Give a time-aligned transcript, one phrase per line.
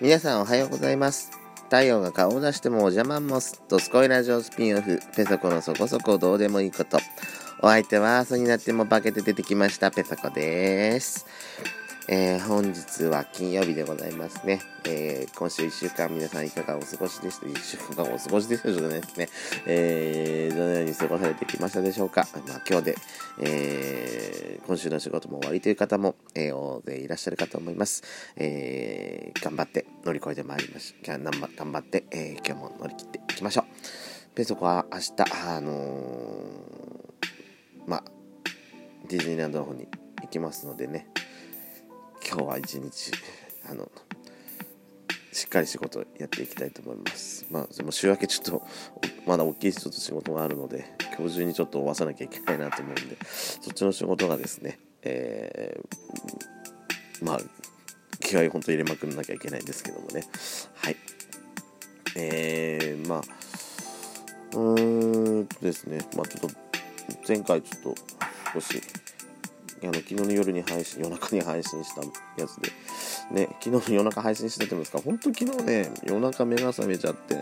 [0.00, 1.30] 皆さんおはようございます。
[1.66, 3.62] 太陽が顔を出してもお邪魔もす。
[3.68, 6.98] ドスコイラジオスピンオフ、ペソコのそこそこどうでもいいこと。
[7.62, 11.26] お相手は朝になっても化けて出てきました、ペソコです。
[12.06, 14.60] えー、本日は金曜日でございますね。
[14.86, 19.00] えー、今週1週間皆さんいかがお過ごしでした ?1 週間お過ごしでしたでしょうかね。
[19.16, 19.28] ね
[19.64, 22.28] えー、どのように過ごされてきましたでしょうか？
[22.46, 22.96] まあ今日で、
[23.40, 28.02] えー、今週の仕事も終わりという方も、えー、大勢いらっしゃるかと思います。
[28.36, 33.64] えー、頑張って乗り越えてまいりまし頑張頑張って、えー、今日も乗り切っていきましょう。
[34.34, 35.12] ペソコは明日、
[35.46, 35.74] あのー、
[37.86, 38.04] まあ、
[39.08, 39.88] ディズニーランドの方に
[40.20, 41.06] 行きますのでね、
[42.34, 43.12] 今日は一日
[43.70, 43.88] あの
[45.32, 47.46] しっかり仕事やっていきたいと思います。
[47.48, 48.66] まあでも週明けちょっと
[49.24, 50.84] まだ大きいちょっと仕事があるので
[51.16, 57.40] 今日中にちょっと終わさなきゃいけないなと思うんでそっちの仕事がですねえー、まあ
[58.18, 60.24] 気合い本当入れまくらなきゃいけないんですけどもね。
[60.74, 60.96] はい。
[62.16, 63.20] えー、まあ
[64.54, 66.56] うーんとですねまあちょっと
[67.28, 68.00] 前回ちょっと
[68.54, 68.82] 少し
[69.86, 72.02] あの昨日の夜に配信夜中に配信した
[72.40, 72.70] やつで。
[73.32, 75.00] ね昨日の夜中配信してたんですか？
[75.04, 77.34] 本当昨日ね夜中目が覚めちゃって。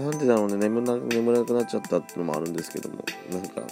[0.00, 3.04] なんでだろうね眠な眠れなくなっちゃったってのもあるんですけども。
[3.30, 3.62] なんか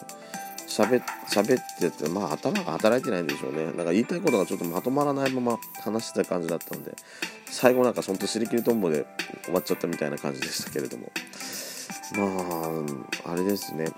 [0.69, 3.67] 喋喋っててまあ頭が働いてないんでしょうね。
[3.67, 6.95] なんか言いたいことがちょっとまとまらないまま話してた感じだったんで。
[7.47, 9.05] 最後なんかほんと尻切りとんぼで
[9.45, 11.13] 終わっちゃったみたいな感じでしたけれども。
[12.17, 12.25] ま
[13.27, 13.89] ああれですね。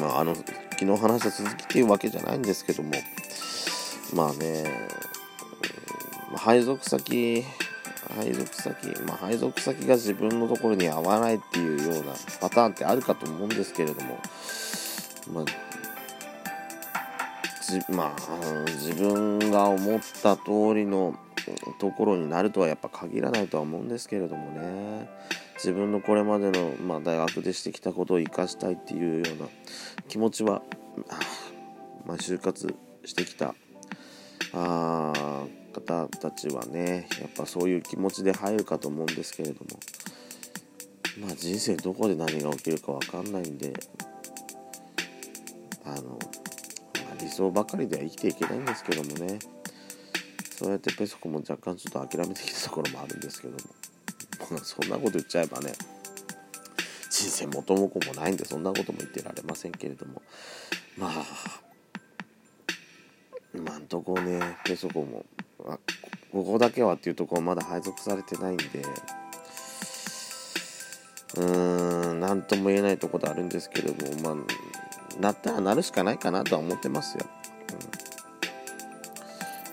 [0.00, 0.34] まああの
[0.78, 2.92] 昨日話した続きっていうわけじゃないんですけども
[4.14, 4.88] まあね、
[6.36, 7.44] 配属先
[8.14, 14.18] 配属先まあ配属先が自分のところに合わないっていうようなパターンってあるかと思うんですけれども
[15.32, 15.44] まあ
[17.68, 21.16] じまあ自分が思った通りの
[21.80, 25.08] ところになるとはやっぱ限らないとは思うんですけれどもね。
[25.56, 29.48] 自分のこれまでの、まあ、大学でしてきたことを生かしたいっていうような
[30.08, 30.62] 気持ちは、
[32.04, 32.74] まあ、就活
[33.04, 33.54] してきた
[34.52, 43.72] あ方たちはねやっぱそういう気持ちで入るかと思うんですけれどもまあ人生どこで何が起きるか分かんないんで
[45.84, 46.18] あの、ま
[47.18, 49.38] あ、理想ばかりでは生きていけないんですけどもね
[50.50, 53.58] そうやってペソコも若干ちょっと諦めてきたところもあるんですけども。
[54.62, 55.72] そんなこと言っちゃえばね
[57.10, 60.22] 人生元も子もないんでそんなことも言ってられませんけれども。
[60.98, 61.12] まあ
[63.54, 65.24] 今んとこねペソコも
[65.66, 65.78] あ
[66.32, 68.64] ここだけはっていうところまだ配属されてないんで
[71.36, 77.26] うーん何とも言えないところであるんですけれどもまあなったらなるしかないかなとは思ってますよ、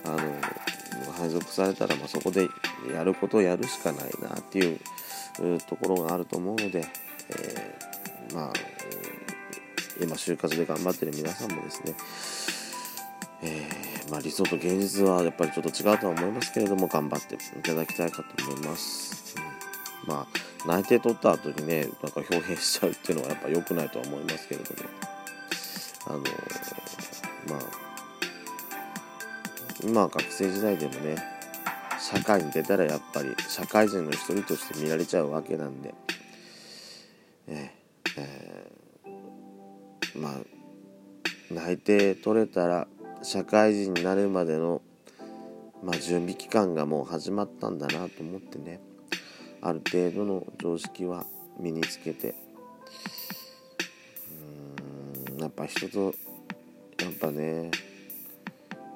[0.06, 2.48] うん、あの配属されたらまあそこで
[2.92, 4.78] やることをやるしかないなっていう
[5.68, 6.86] ところがあると思うので、
[7.30, 8.52] えー、まあ
[10.00, 11.94] 今就活で頑張ってる皆さんもですね、
[13.42, 19.36] えー、まあ、理想と現実はやっぱりちょっと違うとは思いますけれども頑張っていただきたいかと思います、
[20.04, 20.26] うん、ま
[20.64, 25.14] あ内定取った後にねなんか表現しちゃうっていうのはやっぱ良くないとは思いますけれども。
[26.06, 27.84] あのまあ
[29.82, 31.33] 今学生時代でもね
[32.04, 35.94] 社会に出たらやっぱり社会人の一人として見られちゃうわけなんで、
[37.48, 37.70] え
[38.18, 40.34] えー、まあ
[41.50, 42.86] 内定取れたら
[43.22, 44.82] 社会人になるまでの、
[45.82, 48.80] まあ、準備期間がもう始まったんだなと思ってね。
[49.62, 51.24] ある程度の常識は
[51.58, 52.34] 身につけて。
[55.30, 56.14] うんやっぱ人と
[57.02, 57.70] やっぱね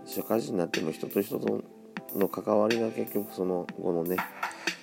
[0.05, 1.78] 社会人になっても人と人と
[2.17, 4.17] の関わりが結局その後のね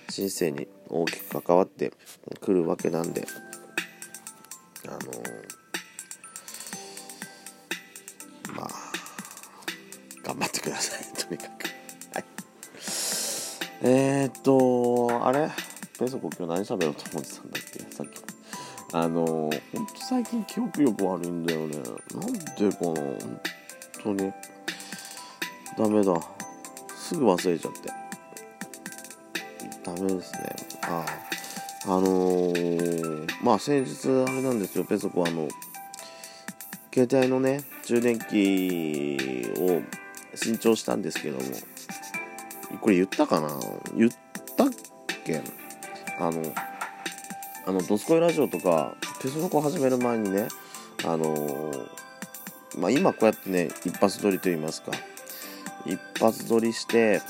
[0.08, 1.91] 人生に大きく関わって
[2.41, 3.28] くるわけなんで
[4.88, 4.97] あの
[8.55, 8.70] まあ
[10.23, 11.66] 頑張ってください とにかく。
[12.14, 12.26] はい。
[13.84, 15.49] えー、っとあれ？
[15.99, 17.96] ペソコ今日何喋ろうと思ってたんだっけ？
[17.96, 18.22] さっき。
[18.94, 19.52] あのほん
[19.88, 21.78] と最近記憶力悪いんだよね。
[22.14, 23.02] なんでかな？
[23.02, 23.41] 本
[24.03, 24.34] 当に。
[25.78, 26.34] ダメだ。
[27.05, 27.91] すぐ忘れちゃって。
[29.84, 30.55] ダメですね。
[30.81, 31.05] あ
[31.85, 31.93] あ。
[31.93, 34.85] あのー、まあ先日あれなんですよ。
[34.85, 35.47] ペソコあの
[36.91, 39.84] 携帯のね充電器を
[40.34, 41.43] 新調したんですけども。
[42.81, 43.49] これ言ったかな？
[43.96, 44.11] 言っ
[44.58, 44.69] たっ
[45.23, 45.43] け？
[46.17, 46.41] あの
[47.67, 50.47] あのドスコイラジオとかペソコ始める前にね
[51.03, 51.87] あのー、
[52.79, 54.91] まあ今こうやってね一発撮りと言いますか。
[55.85, 57.22] 一発撮りして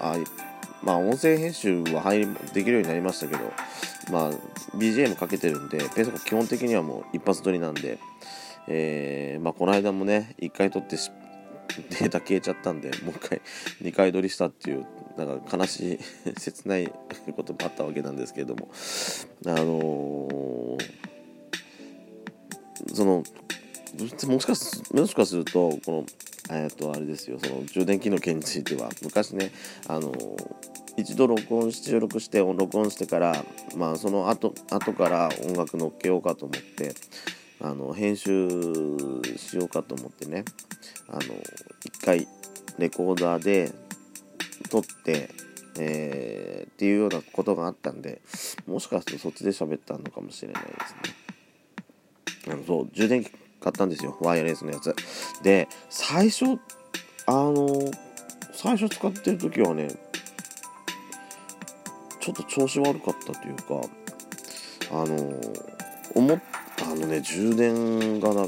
[0.00, 0.16] あ
[0.82, 3.52] まあ音声編集は入りできるようになりましたけど
[4.10, 4.30] まあ
[4.76, 7.98] BGM かけてるんでペソコ基本的にはもう一発撮りなんで
[8.68, 10.96] えー、まあこの間もね1回撮って
[11.90, 13.40] データ消えちゃったんでもう一回
[13.82, 14.86] 2回撮りしたっていう
[15.16, 15.98] なんか悲しい
[16.38, 16.92] 切ない
[17.34, 18.68] こともあったわけなんですけれども
[19.46, 20.94] あのー、
[22.94, 23.24] その
[24.26, 26.04] もしかすもしかするとこの
[26.50, 27.38] えっ、とあれですよ。
[27.38, 29.52] その充電器の件については昔ね
[29.86, 30.12] あの
[30.96, 33.44] 一度録音し収録して録音してから
[33.76, 36.94] まあその後後から音楽乗っけようかと思って
[37.60, 38.48] あの編集
[39.36, 40.44] しようかと思ってね
[41.08, 41.20] あの
[41.84, 42.26] 一回
[42.78, 43.72] レコーダーで
[44.70, 45.30] 撮って、
[45.78, 48.20] えー、っていうようなことがあったんで
[48.66, 52.52] もしかするとそっちで喋ったのかもしれないですね。
[52.52, 53.24] あのそう充電
[53.60, 54.16] 買ったんですよ。
[54.20, 54.94] ワイヤレスのやつ。
[55.42, 56.58] で最初
[57.26, 57.90] あの
[58.52, 59.88] 最初使ってる時はね
[62.20, 63.80] ちょっと調子悪かったというか
[64.90, 65.40] あの
[66.14, 66.42] 思っ
[66.82, 68.46] あのね充電がな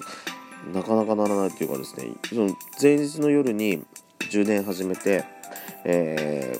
[0.73, 3.85] なかなかならないっていうかですねその前日の夜に
[4.31, 5.25] 充電始めて
[5.85, 6.59] え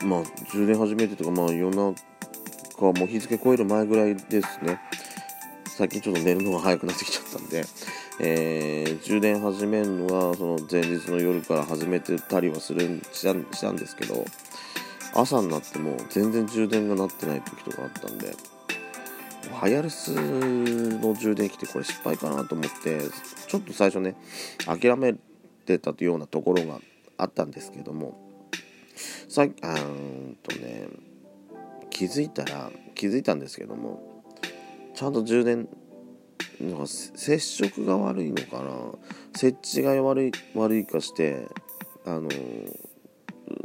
[0.00, 0.22] ー、まあ
[0.52, 1.94] 充電始めてとかまあ夜中
[2.80, 4.80] もう日付超える前ぐらいですね。
[5.78, 7.64] 最近ちょっと寝るのが早くなってきちゃったんで、
[8.18, 14.24] えー、充電始めるのはその前日の夜から始めてたりはするしたしたんですけど
[15.14, 18.34] 朝になっても全然充電がなってない時とかあったんで
[19.62, 22.98] ワイヤレスの充電器ってこれ失敗かなと思って
[23.46, 24.16] ちょっと最初ね
[24.66, 25.14] 諦め
[25.64, 26.80] てたようなところが
[27.18, 28.18] あったんですけども
[29.28, 30.88] さっあーとね
[31.88, 34.07] 気づいたら気づいたんですけども
[34.98, 35.68] ちゃんと充電
[36.60, 38.98] なんか接触が悪いのかな？
[39.32, 41.46] 設置が悪い悪いかして
[42.04, 42.28] あの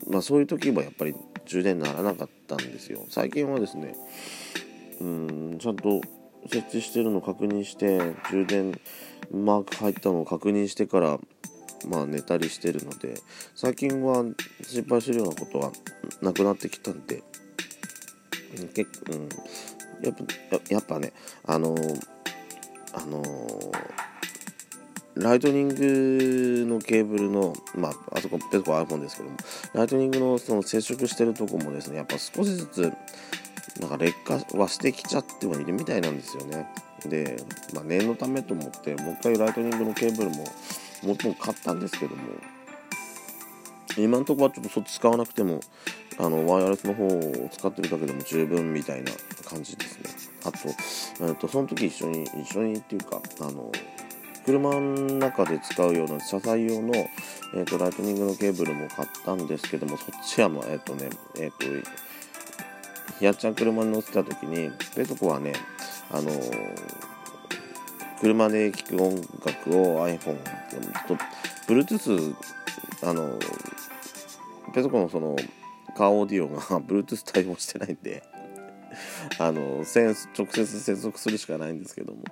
[0.08, 1.16] まあそういう時はやっぱり
[1.48, 3.04] 充電ならなかったんですよ。
[3.10, 3.96] 最近はですね
[5.02, 6.02] うんちゃんと
[6.52, 7.98] 設置してるの確認して
[8.30, 8.80] 充電
[9.32, 11.18] マーク入ったのを確認してから
[11.88, 13.16] まあ寝たりしてるので
[13.56, 14.24] 最近は
[14.62, 15.72] 心配するようなことは
[16.22, 17.24] なくなってきたんで
[18.76, 19.30] 結構、うん、
[20.02, 20.14] やっ
[20.50, 21.14] ぱやっぱね
[21.46, 21.76] あの
[22.94, 23.24] あの
[25.16, 29.38] ライトニングのケーブルの、まあ、あそこ、ペソコ iPhone ですけども、
[29.74, 32.94] ライトニングのその接触してるとこもですね、やっぱ少しずつ、
[33.80, 36.68] なんか劣化はしてきちゃってはいるみたいなんですよね。
[37.06, 37.38] で、
[37.74, 40.46] まあ、念のためと思って、もう一回ライトニングのケーブルも、
[41.04, 42.22] もとも買ったんですけども、
[43.98, 45.60] 今のところはちょっとそっち使わなくても、
[46.20, 49.12] あのワイヤレスの方を使ってるだけでも十分みたいな
[49.48, 50.34] 感じですね。
[50.46, 50.58] あと,、
[51.26, 53.72] えーと、その時一緒に一緒にっていうかあの
[54.46, 54.80] 車の
[55.18, 56.94] 中で使うような車載用の、
[57.56, 65.54] えーと、ライトニングのケーブルも買ったんですけどもそっちはもうえっ、ー、とねえっ、ー、とやっちゃん車に乗ってた時にペソコはね
[66.12, 66.32] あの
[68.20, 69.16] 車で聴く音
[69.46, 70.38] 楽を iPhone
[71.08, 71.16] と
[71.68, 72.36] Bluetooth
[73.04, 73.38] あの
[74.74, 75.36] ペソコのその
[75.96, 78.24] カーオーディオが Bluetooth 対応してないんで
[79.40, 80.16] あの直接
[80.66, 82.24] 接続するしかないんですけども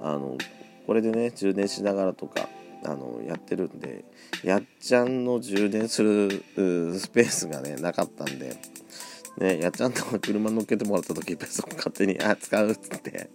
[0.00, 0.38] あの
[0.86, 2.48] これでね充電しながらとか
[2.84, 4.04] あのやってるんで
[4.42, 6.30] やっちゃんの充電する
[6.98, 8.56] スペースがねなかったんで、
[9.38, 13.30] ね、やっちゃんと車乗っけてもらった時ペソコ勝手に「あ使う」っつって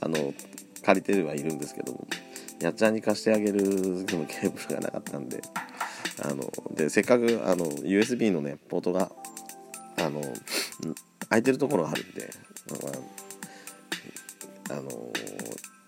[0.00, 0.34] あの
[0.84, 2.06] 借りてはいるんですけども
[2.60, 5.42] やっちゃんに貸してあげるそのケーブルがなかったんで
[6.22, 9.10] あのでせっかくあの USB のねポートが
[9.98, 10.22] あの
[11.28, 12.30] 空いてるところがあるんで、
[14.70, 15.12] あの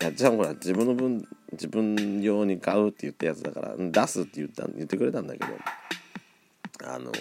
[0.00, 5.46] やっちゃんほら自分の分自分用に買うって言ったやつだから出すって言った言ってくれたんだけど
[6.84, 7.12] あの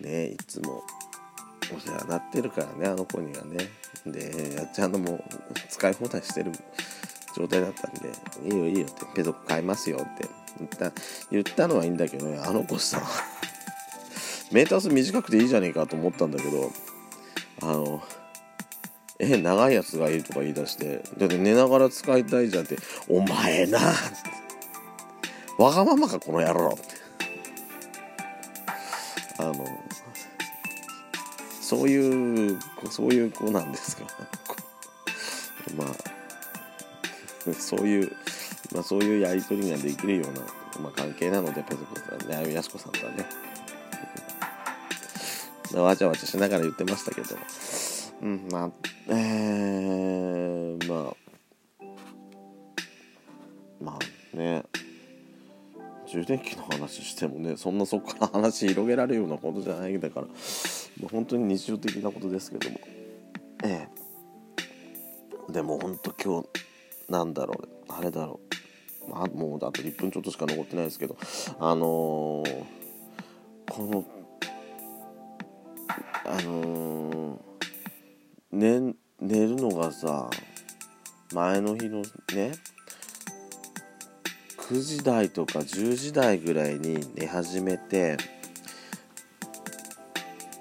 [0.00, 0.82] ねいつも
[1.74, 3.58] お世話になってるからねあの子にはね。
[4.06, 5.24] でやっちゃんのも
[5.68, 6.52] 使い放題してる
[7.36, 8.12] 状態だったんで
[8.46, 10.45] 「いいよいいよ」って「ペソコ買いますよ」って。
[10.58, 10.92] 言った
[11.30, 13.02] 言ったのはいいんだけどねあの子さ
[14.52, 16.70] メーター数短くていいじゃねえかと思ったんだけど
[17.62, 18.02] あの
[19.18, 22.76] え長いやつがいいとか言い出してだって寝ながら使いたいじゃんって
[23.08, 23.80] お前な
[25.58, 26.68] わがままかこの野郎。
[26.68, 26.82] って
[29.38, 29.66] あの
[31.60, 32.58] そういう
[32.90, 34.04] そういう子なんですか。
[35.76, 38.12] まあそういう
[38.76, 40.40] まあ、そういうやり取りができるような、
[40.82, 43.26] まあ、関係なので、ペソコさんね、あゆやすこさんとはね。
[45.74, 47.28] わちゃわちゃしながら言ってましたけど、
[48.22, 48.70] うん、まあ、
[49.08, 51.16] えー、まあ、
[53.80, 53.98] ま
[54.34, 54.62] あね、
[56.06, 60.26] 充電器の話してもねそんなそこから話広げられるようなことじゃないんだから。
[60.26, 60.32] も
[61.04, 62.80] う本当に日常的なことですけども。
[63.64, 63.88] え
[65.48, 65.52] え。
[65.52, 66.48] でも本当今日
[67.12, 68.45] なんだろうあれだろう。
[69.08, 71.16] まあもうあと1分ちょっとしか残ってないですけど
[71.58, 72.64] あのー、
[73.70, 74.04] この
[76.24, 80.28] あのー、ね、寝るのがさ
[81.32, 82.02] 前の日の
[82.34, 82.52] ね
[84.68, 88.16] 9時台とか10時台ぐらいに寝始めて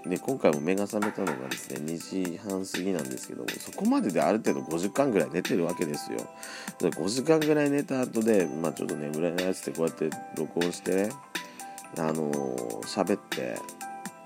[0.08, 6.20] で今回も目が覚めたのがですね2時半過ぎなんですけどもそこまでである程度5時間ぐらい寝てるわけですよ。
[6.80, 11.10] で5時間ぐらい寝た後でまあちょっと眠れないやつでこうやって録音してね
[11.98, 13.58] あのー、喋って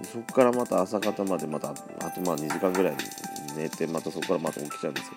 [0.04, 2.98] そこからまた朝方までまたあとまあ2時間ぐらい
[3.56, 5.10] 寝てまたそこからまた起きちゃうんです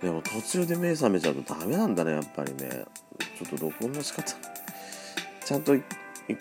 [0.00, 2.84] けどでも途中で目覚めちゃうとダメなんだねやっぱりね。
[3.40, 4.34] ちょっと録音の仕方。
[5.44, 5.84] ちゃんと一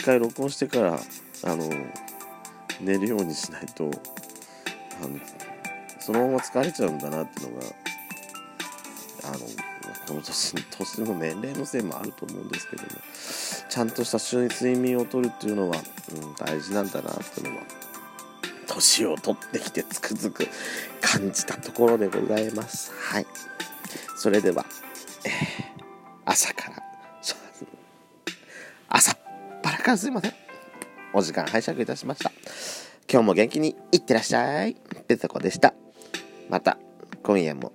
[0.03, 0.99] 回録音してから
[1.43, 1.69] あの
[2.81, 3.91] 寝るようにしないと
[5.03, 5.19] あの
[5.99, 7.65] そのまま疲れちゃうんだなっていうのが
[9.25, 9.39] あの
[10.07, 12.89] この年年の年齢のせいもあると思うんですけども
[13.69, 15.77] ちゃんとした睡眠をとるっていうのは、
[16.13, 17.63] うん、大事なんだなっていうのは
[18.67, 20.47] 年を取ってきてつくづく
[21.01, 22.91] 感じたところでございます。
[22.93, 23.25] はい。
[24.15, 24.65] それでは、
[25.25, 25.31] えー、
[26.25, 26.83] 朝から、
[28.89, 29.17] 朝っ
[29.63, 30.33] ぱらからすいません。
[31.13, 32.31] お時間拝借いたしました。
[33.11, 34.75] 今日も元気にいってらっしゃい。
[35.07, 35.73] ペソコでした。
[36.47, 36.77] また
[37.23, 37.73] 今夜も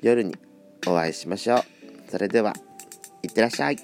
[0.00, 0.34] 夜に
[0.84, 1.62] お会いしましょう。
[2.10, 2.54] それでは、
[3.22, 3.76] いってらっしゃい。